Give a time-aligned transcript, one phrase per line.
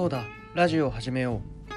[0.00, 0.24] そうだ。
[0.54, 1.70] ラジオを始めよう。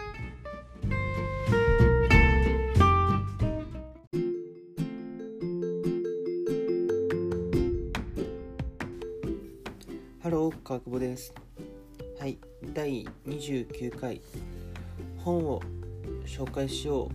[10.22, 11.34] ハロー、川久保です。
[12.18, 12.38] はい、
[12.74, 14.22] 第29回。
[15.18, 15.62] 本を
[16.26, 17.10] 紹介しよ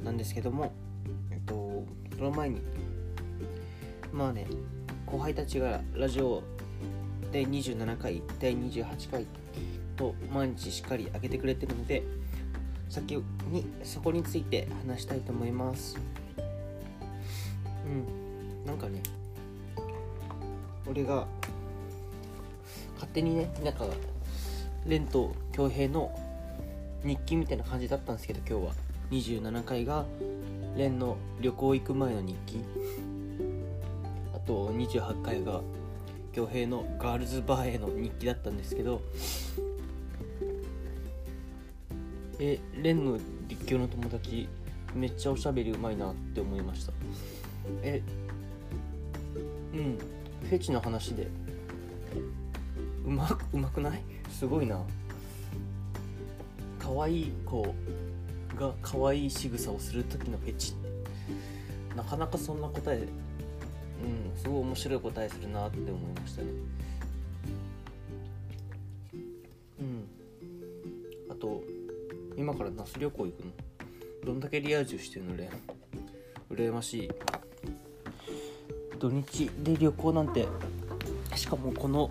[0.00, 0.72] うなんですけども、
[1.30, 1.84] えっと、
[2.16, 2.62] その前に、
[4.14, 4.46] まあね、
[5.04, 6.42] 後輩たちがラジオ
[7.30, 9.26] 第27回、第28回
[9.96, 12.02] と毎日しっかり上げてくれてるので、
[12.88, 13.22] 先に
[13.82, 15.96] そこについて話したいと思います。
[17.86, 19.02] うん、なんかね、
[20.86, 21.26] 俺が
[22.94, 23.86] 勝手にねなんか
[24.84, 26.16] 蓮と恭平の
[27.04, 28.74] 日記みたいな感じだったんですけど今日は。
[29.10, 30.06] 27回が
[30.76, 32.64] 蓮の旅行行く前の日記。
[34.34, 35.60] あと28回が
[36.32, 39.02] 恭平のガールズバーへの日記だったんですけど
[42.38, 43.18] え蓮の
[43.48, 44.48] 立教の友達
[44.94, 46.92] めっちゃおしゃべりうまいなって思いました。
[47.82, 48.02] え
[49.72, 51.28] うんフェチの話で。
[53.06, 54.02] うまくうまくない？
[54.30, 54.80] すごいな。
[56.78, 57.74] 可愛い子
[58.58, 60.72] が可愛い仕草をする時のフェチ。
[60.72, 63.08] ってなかなかそんな答えうん
[64.36, 66.48] すごい面白い答えするなって思いましたね。
[72.44, 73.52] 今から那須旅行行くの？
[74.26, 75.50] どんだけリア充してるのレン
[76.54, 77.10] 羨ましい。
[78.98, 80.46] 土日で旅行なんて
[81.34, 82.10] しかもこの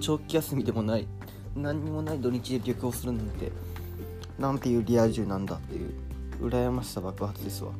[0.00, 1.08] 長期休みでもない。
[1.56, 3.52] 何にもない土日で旅行するなんて
[4.38, 5.94] なんていうリア充なんだっていう。
[6.42, 7.72] 羨ましさ爆発ですわ。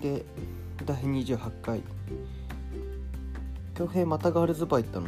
[0.00, 0.24] で
[0.84, 1.80] 第28回
[3.76, 5.06] 恭平またガールズバー行ったの？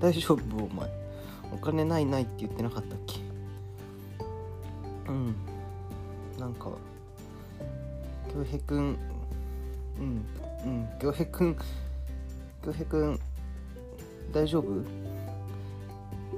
[0.00, 0.64] 大丈夫？
[0.64, 0.90] お前。
[1.50, 3.26] お金ないないって言ってなかったっけ？
[5.08, 5.34] うん。
[6.38, 6.70] なんか
[8.32, 8.96] 恭平くん
[9.98, 10.24] うん
[10.64, 10.88] うん。
[11.00, 11.56] 恭平くん
[12.62, 13.20] 恭平くん
[14.32, 14.66] 大丈夫？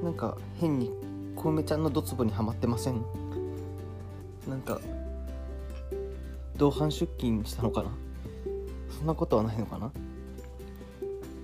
[0.02, 0.90] なんか変に
[1.36, 3.02] 小梅ちゃんのドツボにはまってません？
[4.48, 4.80] なんか
[6.56, 7.90] 同伴出勤したのかな？
[8.96, 9.90] そんなことはないのかな？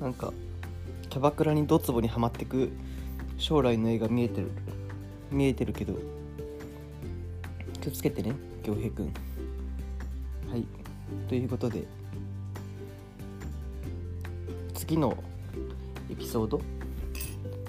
[0.00, 0.32] なんか
[1.10, 2.70] キャバクラにドツボにはまってく
[3.38, 4.50] 将来の絵が見えてる
[5.30, 5.94] 見えてるけど。
[7.86, 9.06] 気をつけてね恭平くん
[10.50, 10.66] はい。
[11.28, 11.84] ということで
[14.74, 15.16] 次の
[16.10, 16.60] エピソード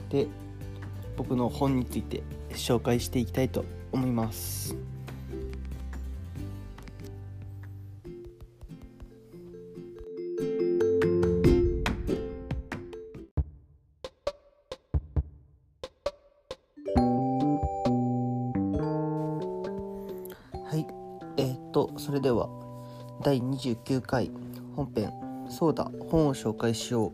[0.09, 0.28] で
[1.17, 4.75] 僕の本について紹介していきたいと思います。
[23.57, 24.29] 29回
[24.75, 25.12] 本編
[25.50, 27.12] 「そうだ本を紹介しよ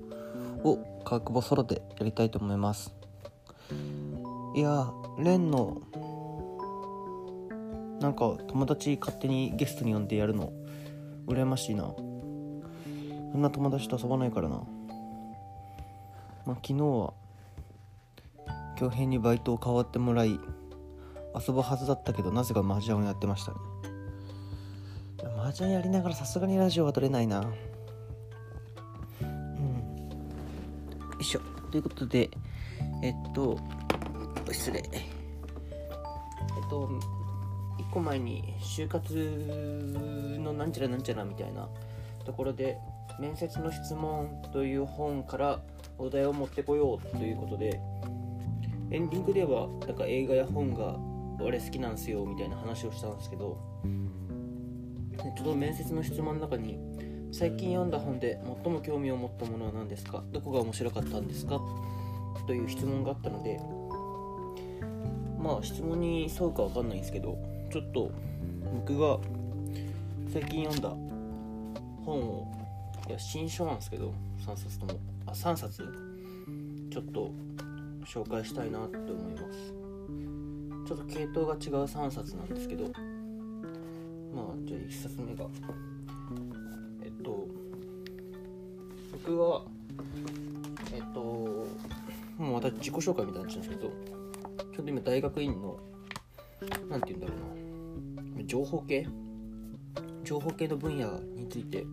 [0.64, 2.94] う」を川久保ソロでやりたいと思います。
[4.56, 5.82] いやレンの
[8.00, 10.52] なんか友達勝手にゲストに呼んでやるの
[11.28, 11.94] 羨ましいな。
[13.32, 14.58] そんな友達と遊ばないからな。
[16.46, 17.14] まあ昨日は
[18.76, 20.32] 恭平にバイトを代わってもらい
[21.48, 23.58] 遊ぶはずだったけどなぜか麻雀をやってましたね。
[25.53, 27.41] 麻雀やりながらさすがにラジオは撮れないな。
[29.22, 29.28] うん。
[29.28, 31.41] よいしょ。
[31.69, 32.31] ということで
[33.03, 33.59] えっと
[34.52, 34.80] 失礼。
[34.80, 36.90] えっと
[37.78, 39.14] 1個前に就活
[40.40, 41.70] のなんちゃらなんちゃらみたいな
[42.25, 42.80] ところで
[43.20, 45.62] 面接の質問という本から
[46.00, 47.80] お題を持ってこようということで
[48.90, 50.96] エンディングではなんか映画や本が
[51.40, 53.59] 俺好きなんすよみたいな話をしたんですけど
[55.18, 56.78] ちょっと面接の質問の中に
[57.32, 60.23] 最近読んだ本で最も興味を持ったものは何ですか？
[60.32, 61.59] どこが面白かったんですか？
[62.46, 63.59] という質問があったので
[65.40, 67.38] まあ質問に沿うか分かんないんですけど
[67.72, 68.11] ちょっと
[68.73, 69.17] 僕が
[70.32, 70.90] 最近読んだ
[72.05, 72.52] 本を
[73.08, 74.14] いや新書なんですけど
[74.46, 75.84] 3冊ともあ3冊
[76.91, 77.32] ちょっと
[78.05, 79.73] 紹介したいなって思います。
[80.85, 82.91] ちょっと系統が違う3冊なんですけど
[84.66, 85.46] じゃあ1冊目が。
[87.04, 87.48] えっと
[89.12, 89.62] 僕は
[90.94, 91.20] えっと
[92.38, 93.92] もう私自己紹介みたいになっちゃうんですけど
[94.74, 95.80] ちょっと今大学院の
[96.90, 98.44] なんて言うんだろうな。
[98.46, 99.08] 情報系？
[100.24, 101.86] 情報系の分野について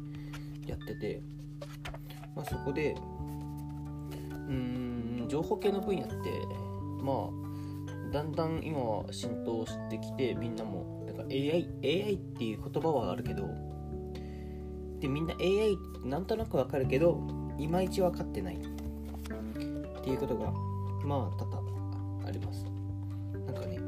[0.67, 1.21] やってて、
[2.35, 2.95] まあ、そこで
[4.49, 6.15] うん情報系の分野って
[7.03, 13.49] まあだんだん今は浸透してきてみんなもか AI, AI っていう言葉はあるけど
[15.01, 17.21] でみんな AI ってなんとなくわかるけど
[17.59, 18.57] いまいち分かってない。
[18.57, 20.51] っていうことが
[21.05, 22.65] まあ多々あります。
[23.47, 23.79] なんかね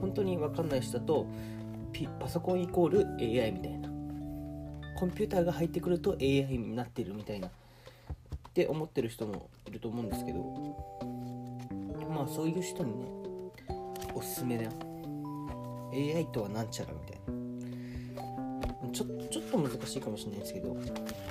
[0.00, 1.26] 本当に分かんない人だと
[2.18, 3.90] パソコンイコール AI みたいな。
[4.98, 7.48] コンピューターが入ってくると AI になってるみたいな。
[7.48, 7.50] っ
[8.54, 10.38] て思ってる人もいると思うんですけど
[12.08, 13.06] まあそういう人にね
[14.14, 14.70] おすすめだよ。
[15.96, 17.36] AI とはなんちゃらみたいな。
[18.92, 20.74] ちょちょっと難しいかもしれないですけど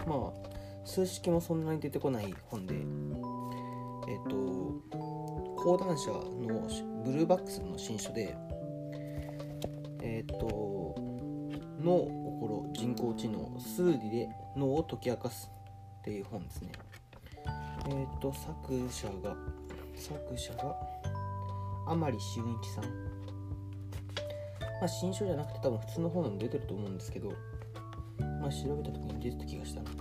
[0.06, 2.84] まあ数式もそんなに出てこない本でえっ、
[4.30, 4.36] と
[5.58, 6.68] 講談社の
[7.04, 8.36] ブルーバックスの新書で
[10.02, 10.96] えっ、と
[11.82, 12.08] 脳
[12.40, 15.50] 心人工知能数理で脳を解き明かす
[16.02, 16.72] っていう本ですね。
[17.90, 19.36] えっ、と作者が
[19.96, 20.76] 作者が
[21.88, 23.15] 甘利俊一さん。
[24.80, 27.32] まあ新書じゃなくて多分普通の本でも出てると思うんですけど
[28.42, 29.92] まあ調べた時に出てた気がしたな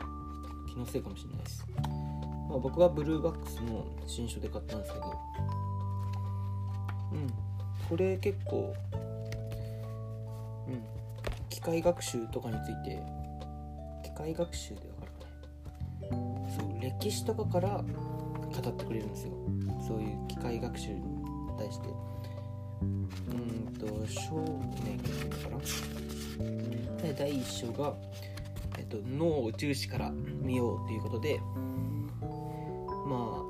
[0.68, 1.66] 気のせいかもしれないです。
[2.48, 5.06] まあ、僕はブルーバックスの新書で買ったんですけど
[7.12, 7.26] うん
[7.88, 8.74] これ結構
[10.68, 10.84] うん
[11.48, 13.02] 機械学習とかについて
[14.02, 15.12] 機械学習でわかる
[16.10, 17.82] かねそう歴史とかから
[18.62, 19.32] 語ってくれるんですよ。
[19.86, 21.02] そういう機械学習に
[21.58, 21.88] 対して。
[22.84, 24.36] うんと章
[24.84, 25.58] ね結構かな。
[27.02, 27.94] で第1章が、
[28.78, 31.40] えっと、脳を宇宙史から見ようということで
[33.06, 33.44] まあ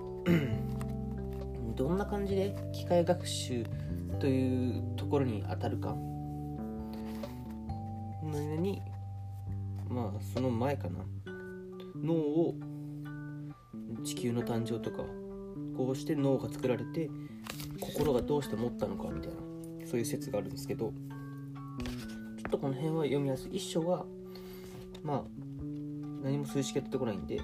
[1.77, 3.65] どんな感じで機械学習
[4.21, 5.97] というところに当たるか。
[8.25, 8.81] のに
[9.89, 11.05] まあその前かな。
[11.97, 12.55] 脳を
[14.05, 15.05] 地球の誕生とか
[15.77, 17.09] こうして脳が作られて
[17.95, 19.37] 心がどうして持ったのかみたいな
[19.87, 23.57] そういう説があるんですけどちょっとこの辺は読みやすい。
[23.57, 24.05] 一章は
[25.05, 25.23] まあ
[26.23, 27.41] 何も数式が出てこないんで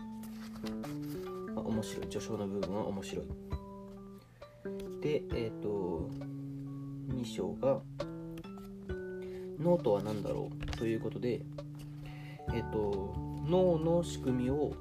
[1.55, 2.06] まあ、面白い。
[2.08, 3.26] 序章の部分は面白い。
[5.00, 6.11] でえっ、ー、と
[7.08, 7.81] 2章が
[9.58, 11.41] 脳とは何だろうということで
[12.53, 13.14] えっ、ー、と
[13.46, 14.73] 脳の仕組みを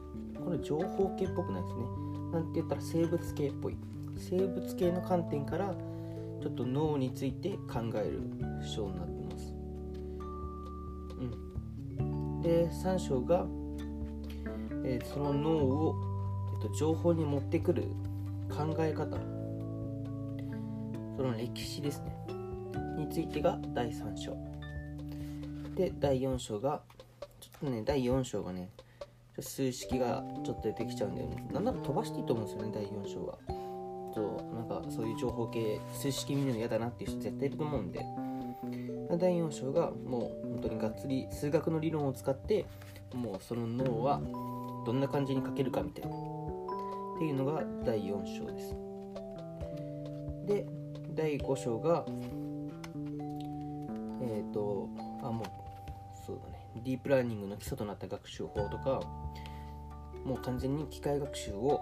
[0.43, 1.81] これ情報系っぽくないですね。
[2.33, 3.77] なんて言ったら生物系っぽい。
[4.19, 5.73] 生物系の観点から
[6.41, 8.21] ちょっと脳について考える
[8.63, 9.53] 章になってます。
[11.99, 12.41] うん。
[12.41, 13.45] で3章が、
[14.83, 15.95] えー、その脳を
[16.61, 17.83] と、情報に持ってくる
[18.49, 19.17] 考え方。
[21.15, 22.15] その歴史ですね。
[22.97, 24.37] についてが第3章。
[25.75, 26.81] で第4章が
[27.39, 28.69] ちょっとね第4章がね
[29.39, 33.58] 数式がちょっと出てきちゃうんでなんなら飛ばしていいと思うんですよね第4章は。
[34.13, 34.21] そ
[34.51, 38.05] うなんかそういう情報系数式見るの嫌だなっていう人絶対いると思うんで。
[39.17, 42.65] 第4章がもう本当にがっつり数学の理論を使って
[43.13, 44.21] もうその脳は
[44.85, 46.11] どんな感じに書けるかみたいな。
[47.19, 48.75] っていうのが第4章です。
[50.45, 50.65] で
[51.15, 52.05] 第5章が
[54.21, 54.87] えっ、ー、と
[55.21, 55.45] あもう
[56.25, 56.65] そうだね。
[56.85, 59.01] ディープラーニングの基礎となった学習法とか
[60.23, 61.81] もう完全に機械学習を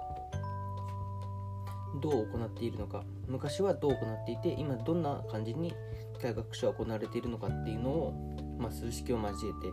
[2.01, 5.74] どう行っているのか昔はどう行っていて今どんな感じに
[6.16, 9.72] 機械学習は行われているのかっていうのを、まあ、数式を交えて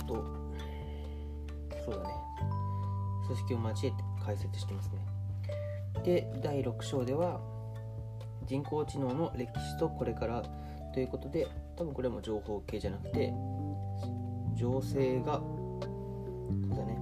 [0.00, 0.14] あと
[1.84, 2.14] そうだね。
[3.28, 4.98] 数式を交えて解説してますね。
[6.04, 7.40] で第6章では
[8.46, 10.42] 人工知能の歴史とこれから
[10.92, 11.46] ということで
[11.76, 13.32] 多分これも情報系じゃなくて
[14.54, 16.98] 情勢がそうだね。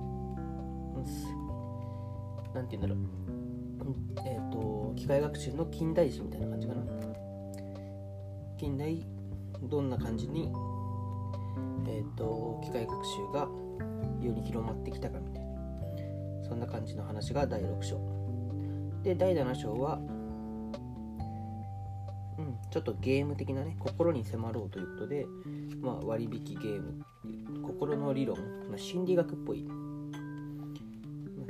[2.59, 4.27] 何て言うんだろう。
[4.27, 6.83] えっ、ー、と機械学習の近代史みたいな感じかな。
[8.59, 9.07] 近代
[9.63, 10.53] どんな感じに
[11.87, 13.49] えっ、ー、と機械学習が
[14.21, 15.49] 世に広まってきたかみたいな。
[16.49, 18.01] そんな感じの話が第6章。
[19.05, 20.01] で第7章は
[22.39, 25.27] うんちょっとゲーム的なね心に迫ろうということで、
[25.81, 27.05] まあ、割引ゲーム
[27.63, 28.37] 心の理論、
[28.69, 29.65] まあ、心理学っぽい、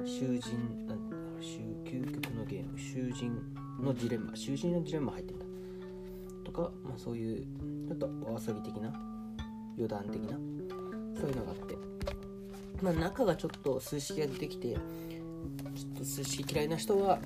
[0.04, 1.08] 囚人なん
[1.88, 3.40] 究極のゲーム囚人
[3.80, 5.44] のジレンマ囚人のジレンマ入ってんだ。
[6.44, 7.46] とか、まあ、そういう
[7.88, 8.92] ちょっとお遊び的な
[9.76, 10.36] 余談的な
[11.18, 11.76] そういうのがあって。
[12.82, 17.18] まあ、中がちょっと数式が出てきてちょっと数式嫌いな人は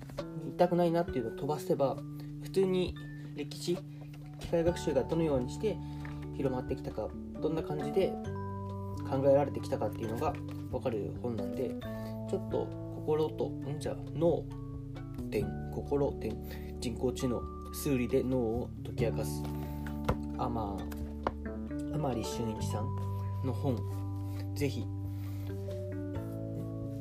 [0.44, 1.98] 見たくないなっていうのを飛ばせば
[2.42, 2.94] 普通に
[3.36, 3.76] 歴史
[4.40, 5.76] 機械学習がどのようにして
[6.38, 7.08] 広まってきたか
[7.42, 8.14] どんな感じで
[9.10, 10.32] 考えられてきたかっていうのが
[10.70, 11.74] 分かる本なんで
[12.32, 14.42] ちょっと心とんじゃ脳
[15.30, 16.34] 点心点
[16.80, 17.42] 人工知能
[17.74, 19.42] 数理で脳を解き明かす
[20.38, 22.86] あまあ甘利俊一さん
[23.44, 23.76] の本
[24.54, 24.86] ぜひ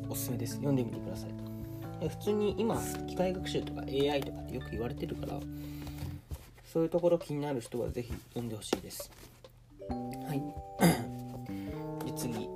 [0.10, 2.76] おすすめです読んでみてください普通に今
[3.08, 5.40] 機械学習とか AI とかってよく言われてるから
[6.74, 9.10] そういうところ気になる人はぜひ読んでほしいです
[10.28, 12.50] はいで次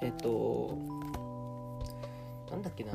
[0.00, 0.97] えっと
[2.50, 2.92] なんだっけな。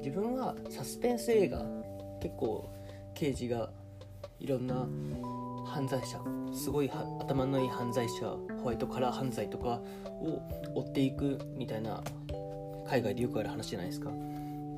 [0.00, 1.64] 自分はサスペンス映画
[2.20, 2.68] 結構
[3.14, 3.70] 刑事が
[4.40, 4.86] いろんな
[5.64, 6.20] 犯罪者
[6.52, 6.90] すごい
[7.20, 8.30] 頭のいい犯罪者
[8.60, 10.42] ホワイトカラー犯罪とかを
[10.74, 12.02] 追っていくみたいな
[12.86, 14.10] 海外でよくある話じゃないですか。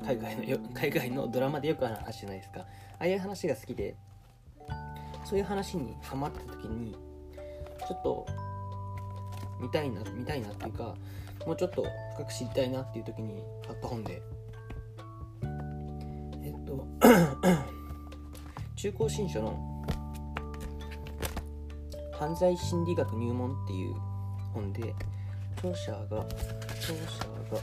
[0.05, 2.59] 海外のよ海外のドラマでよくある話じゃないですか。
[2.61, 2.65] あ
[2.99, 3.95] あいう話が好きで
[5.25, 6.93] そういう話にハマった時に
[7.87, 8.27] ちょっと
[9.59, 10.95] 見たいな見たいなっていうか
[11.45, 11.85] もうちょっと
[12.15, 14.21] 深く知りたいなっていう時に買った本で。
[16.43, 16.87] えっと
[18.75, 19.75] 中高新書の
[22.13, 23.95] 犯罪心理学入門っていう
[24.53, 24.93] 本で
[25.57, 27.59] 著者が著者が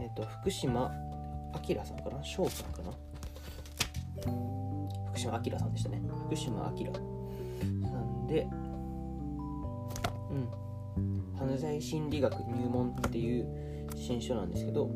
[0.00, 0.90] えっと福島
[1.68, 2.22] 明さんかな？
[2.24, 2.92] 翔さんかな？
[5.08, 6.00] 福島明さんでしたね。
[6.26, 6.92] 福島明。
[6.92, 6.98] さ
[7.98, 8.46] んで
[10.30, 10.65] うん。
[11.38, 13.46] 犯罪心理学入門っていう
[13.94, 14.90] 新書なんですけど、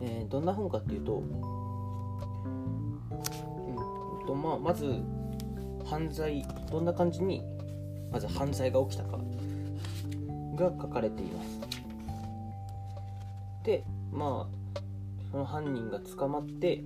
[0.00, 1.30] えー、どんな本かっていうと,、うん
[4.26, 5.02] とまあ、まず
[5.84, 7.42] 犯罪どんな感じに
[8.12, 9.18] まず犯罪が起きたか
[10.56, 11.60] が書かれています。
[13.64, 14.80] でまあ
[15.30, 16.82] その犯人が捕まって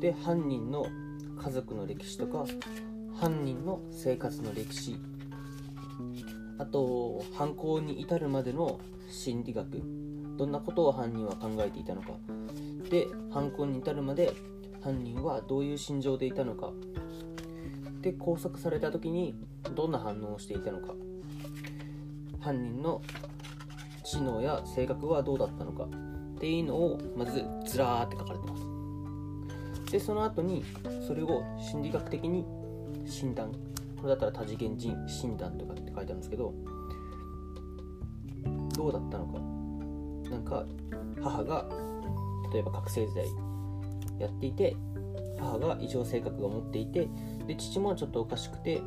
[0.00, 0.86] で犯人の
[1.42, 2.44] 家族の歴史とか
[3.22, 4.96] 犯人の生活の歴史。
[6.58, 9.80] あと犯行に至るまでの心理学。
[10.36, 12.14] どんなことを犯人は考えていたのか。
[12.90, 14.32] で犯行に至るまで
[14.80, 16.72] 犯人はどういう心情でいたのか。
[18.00, 19.36] で拘束された時に
[19.76, 20.92] どんな反応をしていたのか。
[22.40, 23.02] 犯人の
[24.02, 25.84] 知能や性格はどうだったのか。
[25.84, 29.92] っていうのをまずずらーって書かれてます。
[29.92, 30.64] でその後に
[31.06, 32.44] それを心理学的に
[33.06, 33.52] 診断。
[33.96, 36.52] これだったら多次元人診断とかって書いてあるんですけど
[38.74, 39.38] どうだったのか。
[40.30, 40.64] なんか
[41.22, 41.68] 母が
[42.52, 43.26] 例えば覚醒剤
[44.18, 44.76] やっていて
[45.38, 47.08] 母が異常性格を持っていて
[47.46, 48.80] で父もちょっとおかしくて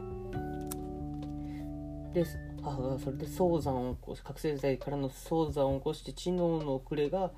[2.14, 2.26] で
[2.62, 7.32] 母がそれで早産を起こし覚醒剤からの早産を起こして知能の遅れが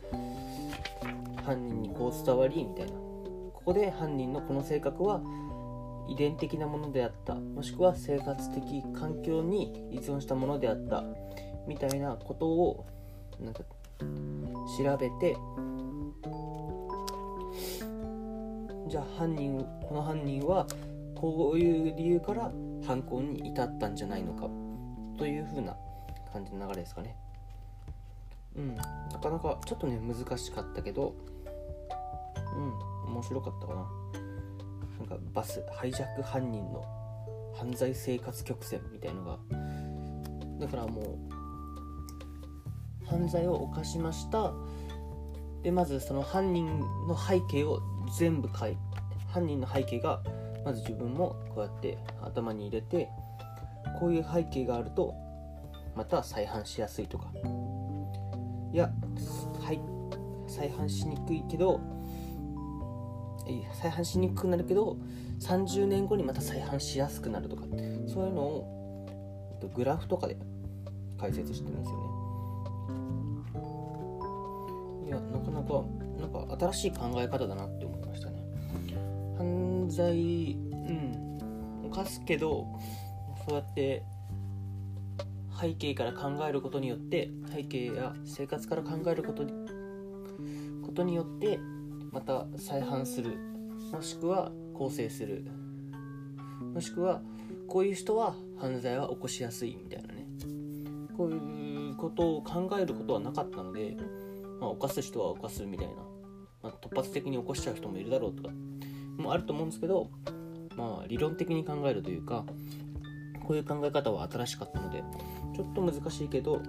[1.46, 2.91] 犯人にこう伝わりみたいな。
[2.91, 5.22] ここで犯人のこの性格は
[6.08, 7.36] 遺伝的なものであった。
[7.36, 11.04] もしくは生活的環境に依存したものであった。
[11.68, 12.86] みたいなことを
[13.40, 13.62] なんか
[14.78, 15.36] 調べて。
[18.88, 20.66] じゃあ犯人この犯人は
[21.14, 22.52] こういう理由から
[22.86, 24.50] 犯行に至ったんじゃないのか。
[25.18, 25.76] というふうな
[26.32, 27.16] 感じの流れですかね。
[28.56, 28.76] うん。
[28.76, 28.84] な
[29.22, 31.16] かなかちょっとね難しかったけど。
[32.56, 33.12] うん。
[33.12, 33.88] 面白かったかな。
[35.38, 36.84] バスハイジャック犯人の
[37.53, 39.38] 犯罪生活曲線みたいのが
[40.60, 41.20] だからも
[43.03, 44.51] う犯罪を犯しました。
[45.62, 47.84] でまずその犯人の背景を
[48.17, 48.77] 全部書いて
[49.32, 50.24] 犯人の背景が
[50.65, 53.08] まず自分もこうやって頭に入れて
[54.00, 55.13] こういう背景があると
[55.96, 57.32] また再犯しやすいとか。
[58.74, 58.89] いや、
[59.62, 59.79] はい、
[60.48, 61.79] 再犯しにくいけど
[63.79, 64.98] 再犯しにくくなるけど
[65.39, 67.63] 30年後にまた再犯しやすくなるとか
[68.08, 70.38] そういうのをグラフとかで
[71.17, 72.08] 解説してるんですよね。
[75.08, 75.84] いやなかなか
[76.20, 78.44] なんか新しい考え方だなって思いましたね。
[79.38, 82.67] 犯罪うん犯すけど
[83.48, 84.03] そうやって
[85.60, 89.53] 背景から考えることによって背景や生活から考えることに
[90.84, 91.58] ことによって
[92.12, 93.38] また再犯する。
[93.91, 95.46] もしくは更生する。
[96.74, 97.22] もしくは
[97.67, 100.27] こういう人は犯罪は起こしやすいみたいなね。
[101.17, 103.98] こういうことを考えることはなかったので、
[104.62, 105.93] まあ、犯す人は犯すみたいな、
[106.62, 108.50] まあ、突発的に起こしちゃう人もいるだろうとか
[109.17, 110.12] もあると思うんですけど
[110.75, 112.46] まあ理論的に考えるというか
[113.46, 115.03] こういう考え方は新しかったので
[115.55, 116.62] ちょっと難しいけど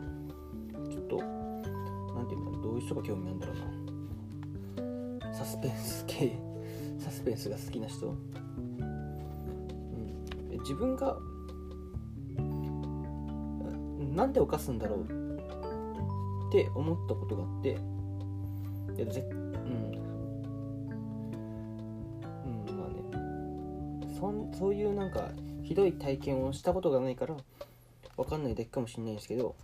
[0.90, 5.34] ちょっと何て言うんだろうどういう人が興味あるんだろうな。
[5.34, 6.47] サスペンス系。
[7.18, 8.16] スペンスが好きな人、うん、
[10.60, 11.18] 自分が
[14.14, 17.70] なんで犯すんだろうって思ったことがあって
[18.96, 19.38] いやぜうん。
[22.46, 24.14] うんまあね。
[24.16, 25.30] そんそういうなんか
[25.64, 27.37] ひどい体験をしたことがないから
[28.16, 29.56] わかんないだけかもしれないんですけど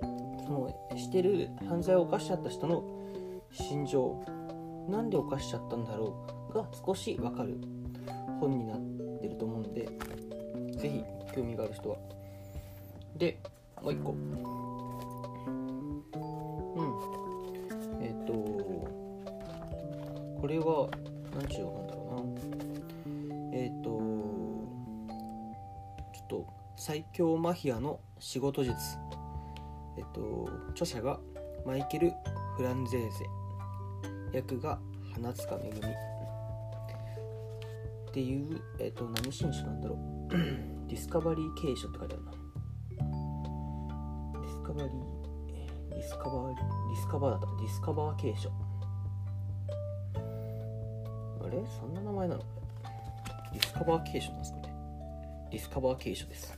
[0.00, 2.82] そのしてる犯罪を犯しちゃった人の
[3.52, 4.24] 心情
[4.88, 7.56] なんで犯しちゃったんだろうが少しわかる
[8.40, 8.80] 本になっ
[9.20, 9.86] てると思うんで
[10.78, 11.04] ぜひ
[11.34, 11.98] 興味がある人は。
[13.16, 13.38] で
[13.82, 14.12] もう一個。
[14.12, 14.18] うん。
[18.02, 18.86] えっ、とこ
[20.46, 20.88] れは
[21.34, 22.14] 何ちゅう本だろう
[23.12, 23.16] な。
[23.56, 24.00] えっ、と
[26.12, 28.74] ちょっと最強マフィアの仕事術。
[29.98, 31.20] えっ、と著者が
[31.66, 32.14] マイケル・
[32.56, 33.08] フランゼーゼ。
[34.32, 34.78] 役が
[35.12, 35.82] 花塚めぐみ
[38.10, 39.98] っていう、えっと何新書なんだろう。
[40.88, 42.32] ディスカバリー携書って書いてあるな。
[42.32, 44.92] ディスカバリー
[45.90, 48.50] ディスカバーディスカバーだったディスカバー携書
[51.42, 51.62] あれ？
[51.80, 52.40] そんな名前なの？
[53.52, 54.74] ディスカバー携書なんですかね。
[55.52, 56.52] ディスカバー携書です。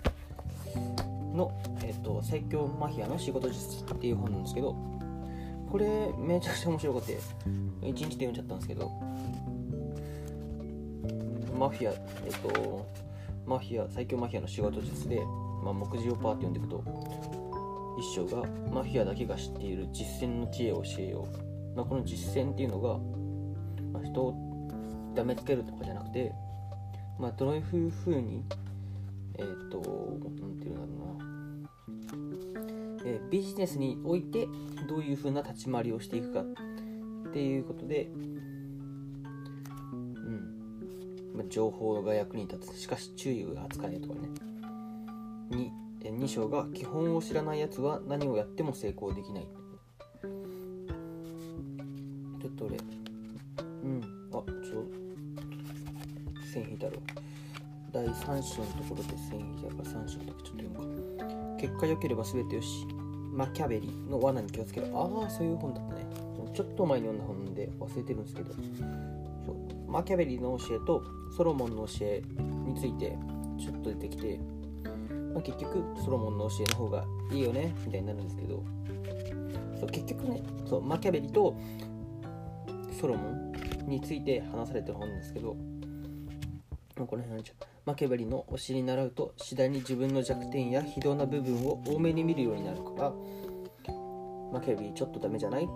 [1.35, 4.75] の、えっと最強マフィアの仕事術っていう本なんですけど
[5.71, 7.19] これめちゃくちゃ面白くて
[7.81, 8.91] 1日で読んじゃったんですけど
[11.59, 11.93] マフィア
[12.25, 12.87] えっと
[13.47, 15.21] マフィア最強マフィアの仕事術で、
[15.63, 16.83] まあ、目次をパーって読んでいくと
[17.99, 21.29] 一章がマフィアだけが知っている実践の知恵を教えよ
[21.75, 22.99] う、まあ、この実践っていうのが、
[23.93, 26.33] まあ、人をダメつけるとかじゃなくて、
[27.19, 28.45] まあ、どういうふうに
[29.39, 34.47] えっ、となんていうんだろうな、えービジネスにおいて
[34.89, 38.11] どういうふうな立ち回りをしていくかっていうことで
[41.49, 42.79] 情報が役に立つ。
[42.79, 44.29] しかし注意が扱えとかね。
[45.51, 45.73] に
[46.05, 49.47] え2章が基本を知らないやつは何をやっても成功できない。
[52.41, 52.77] ちょっと俺。
[53.85, 54.03] うん。
[54.33, 54.85] あちょ
[56.53, 56.93] 線引いたろ。
[57.93, 61.27] 第3章のところで線引いたから3章だけちょっと読むか。
[61.61, 62.87] 結果良ければ全てよし。
[63.33, 64.89] マキャベリの罠に気をつけろ。
[64.95, 66.07] ああそういう本だったね。
[66.55, 68.55] ちょっと前に読んだ本で忘れてるんですけど。
[69.93, 71.05] マキャベリの教えと
[71.37, 72.23] ソロモンの教え
[72.67, 73.19] について
[73.61, 74.41] ちょっと出てきて、
[75.35, 78.65] まあ、結局ソロモンの教えの方がいいよねみたいになるんですけど
[79.79, 81.55] そう結局ねそうマキャベリと
[82.99, 83.53] ソロモン
[83.87, 85.55] について話されてる本ですけど
[86.97, 93.13] この辺はちょっとマキャベリの教えに習うと次第に自分の弱点や非道な部分を多めに見るようになるから
[94.53, 95.69] マキャベリちょっとダメじゃないっつ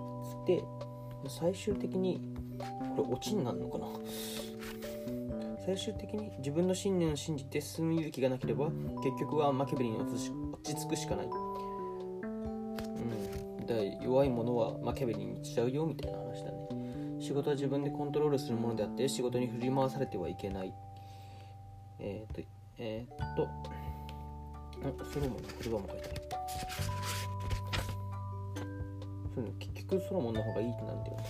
[0.43, 0.65] って
[1.29, 2.36] 最終的に
[2.97, 3.87] これオチになるのかな？
[5.65, 8.67] 最終的に自分の信念を信じて進む勇気がなければ
[9.03, 10.31] 結局はマキャベリに落ち
[10.75, 11.27] 着くしかない。
[11.27, 11.29] う
[13.63, 13.67] ん。
[13.67, 16.57] だ弱いものはマキャベリにしちゃうよみたいな話だね。
[17.21, 20.73] 仕事は自分でコントロールするものであって仕事に振り回されてはいけない。
[21.99, 22.43] えっ、と
[22.79, 23.49] えっ、と
[24.81, 26.27] なんソロモンの言葉も書いてある。
[29.35, 31.23] そう結局ソロモンの方がいいってなるんだよで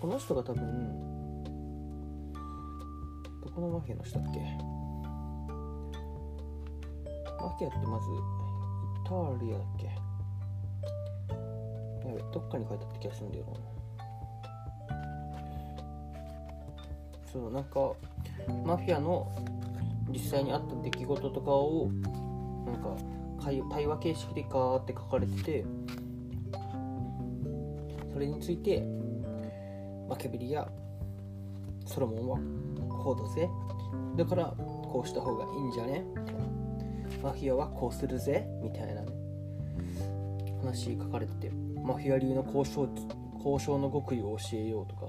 [0.00, 0.62] この人が多分
[3.42, 4.40] どこのマフィアの人だっけ？
[7.40, 8.16] マフィアってまずイ
[9.04, 9.10] タ
[9.44, 9.86] リアだっけ？
[12.08, 13.50] やべどっかに書いてあった気がするんだよな。
[17.32, 17.92] そうなんか
[18.64, 19.30] マフィアの
[20.10, 21.90] 実際にあった出来事とかを
[22.64, 22.96] なんか
[23.42, 25.64] 対話形式でガーって書かれてて
[28.12, 28.82] それについて
[30.08, 30.68] マキャベリや
[31.86, 32.38] ソロモンは
[32.88, 33.48] こうだぜ。
[34.16, 36.04] だからこうした方がいいんじゃね。
[37.22, 38.46] マフィアはこうするぜ。
[38.62, 39.08] みたいなね。
[40.62, 41.50] 話書かれてて
[41.84, 42.88] マフィア流の交渉
[43.36, 45.06] 交渉の極意を教えようとか。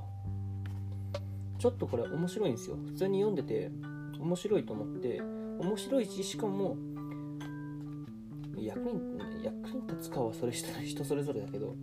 [1.57, 2.77] ちょっとこれ面白いんですよ。
[2.77, 3.71] 普通に読んでて
[4.19, 5.21] 面白いと思って
[5.59, 6.77] 面白いししかも
[8.57, 11.75] 役に役に立つかはそれ人人それぞれだけど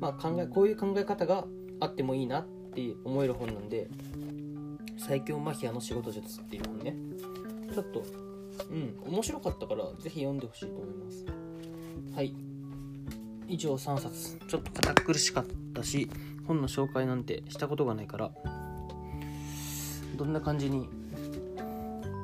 [0.00, 1.44] まあ考えこういう考え方が
[1.80, 3.88] あってもいいなってって思える本なんで
[4.98, 6.96] 最強マフィアの仕事術っていう本ね。
[7.72, 8.04] ちょっと
[8.70, 11.24] うん面白かったからぜひ読んでほしいと思います。
[12.16, 12.34] はい。
[13.46, 14.38] 以上3冊。
[14.48, 16.10] ちょっと堅苦しかったし
[16.46, 18.32] 本の紹介なんてしたことがないから
[20.16, 20.88] どんな感じに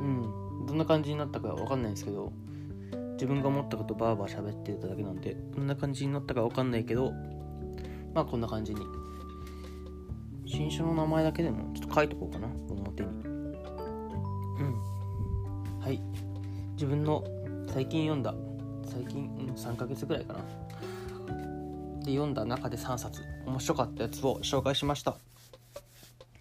[0.00, 2.32] うんどんな感じになったかわかんないんですけど
[3.12, 7.12] 自分が思ったことバーバー喋ってただけなんでどんな感じになったかわかんないけど
[8.14, 8.80] まあこんな感じに
[10.50, 13.08] 新書の名前だけでもちょっと書いとこうかな表に。
[13.08, 13.12] う
[14.64, 15.80] ん。
[15.80, 16.02] はい。
[16.72, 17.22] 自分の
[17.72, 18.34] 最近読んだ
[18.84, 20.40] 最近、うん、3ヶ月ぐらいかな。
[22.00, 25.12] で読んだ中で3冊面白かったやつを紹介しました。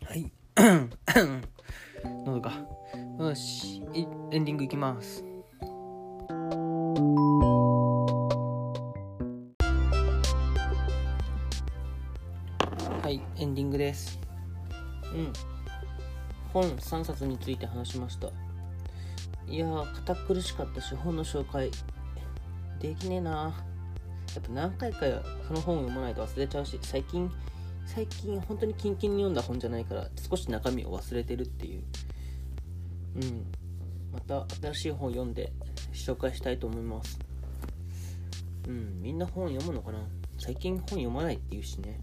[0.05, 0.31] はい。
[2.25, 2.51] 喉が。
[3.19, 3.83] よし。
[3.93, 5.28] エンディングいきます
[16.53, 18.29] 本3冊について話しました。
[19.47, 21.71] いやー堅苦しかったし本の紹介。
[22.79, 23.31] できねえな。
[24.35, 24.99] やっぱ何回か
[25.47, 27.31] その本を読まないと忘れちゃうし最近
[27.85, 31.83] 最近本当にキンキンに読んだ本じゃないから少し中身を忘れてるっていう。
[33.15, 33.45] うん。
[34.13, 35.51] また新しい本読んで
[35.93, 37.19] 紹介したいと思います。
[38.67, 39.01] うん。
[39.01, 39.99] みんな本読むのかな？
[40.37, 41.99] 最近本読まないって言うしね。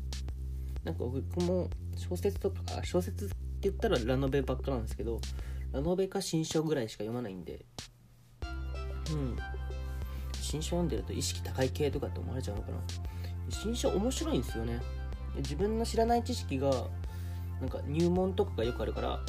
[0.85, 3.30] なんか僕も小説とか小説
[3.68, 5.20] 言ったらラノベばっかなんですけど
[5.72, 7.64] ラノベか新書ぐらいしか読まないんで
[9.12, 9.37] うん。
[10.40, 12.79] 新書読んでると意識高い系とかって思われちゃうのかな。
[13.48, 14.81] 新書面白いんですよね。
[15.37, 16.70] 自分の知らない知識が
[17.61, 19.20] なんか入門とかがよくあるから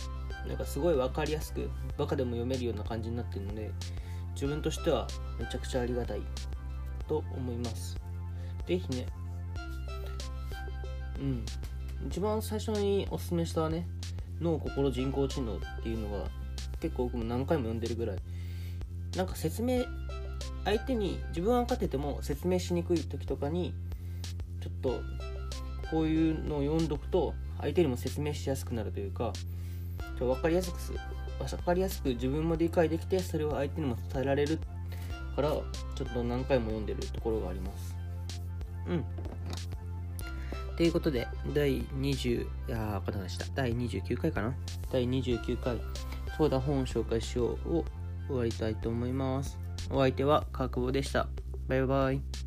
[0.48, 3.72] なんかすごい分かりやすくバカでも読めるような感じになってるので
[4.34, 5.08] 自分としては
[5.40, 6.22] めちゃくちゃありがたい
[7.08, 7.98] と思います。
[8.68, 9.08] 是非ね。
[11.20, 11.46] うん。
[12.08, 13.88] 一番最初におすすめしたね
[14.42, 16.26] 脳心人工知能っていうのが
[16.80, 18.18] 結構僕も何回も読んでるぐらい
[19.16, 19.84] なんか説明
[20.64, 23.74] 相手に自分は分かってても説明しにくい時とかに
[24.62, 25.02] ちょっと
[25.90, 29.34] こういうのを読んどくと相手にも説明しやすくなるというか
[30.20, 30.78] 分かりやすく
[31.40, 34.60] 分かりやすく自分も理解できてそれを相手にも伝えられる
[35.36, 37.96] からちょっと何回も読んでるところがあります。
[38.88, 39.06] うん。
[40.78, 43.46] ということで、第20、いやー、こでした。
[43.56, 44.54] 第29回かな
[44.92, 45.82] 第29回、
[46.38, 47.86] そうだ、本を紹介しようを
[48.28, 49.58] 終わりたいと思います。
[49.90, 51.28] お相手は、かくぼでした。
[51.68, 52.47] バイバイ。